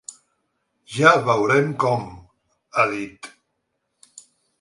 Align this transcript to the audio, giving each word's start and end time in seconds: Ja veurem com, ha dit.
Ja 0.93 1.09
veurem 1.27 1.69
com, 1.83 2.07
ha 2.79 2.87
dit. 2.95 3.29